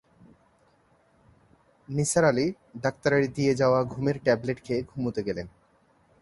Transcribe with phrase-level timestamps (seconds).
[1.89, 2.45] নিসার আলি
[2.81, 5.47] ডাক্তারের দিয়ে-যাওয়া ঘুমের ট্যাবলেট খেয়ে ঘুমুতে গেলেন।